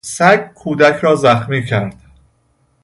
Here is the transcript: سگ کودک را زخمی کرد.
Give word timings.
سگ 0.05 0.53
کودک 0.53 0.95
را 0.95 1.15
زخمی 1.15 1.65
کرد. 1.65 1.95